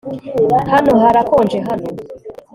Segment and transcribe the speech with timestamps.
[0.71, 1.87] Hano harakonje hano